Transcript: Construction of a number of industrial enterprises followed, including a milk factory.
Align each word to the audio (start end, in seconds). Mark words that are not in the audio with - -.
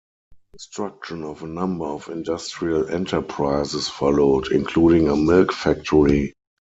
Construction 0.53 1.23
of 1.23 1.43
a 1.43 1.47
number 1.47 1.85
of 1.85 2.09
industrial 2.09 2.87
enterprises 2.89 3.87
followed, 3.87 4.47
including 4.51 5.07
a 5.07 5.15
milk 5.15 5.53
factory. 5.53 6.33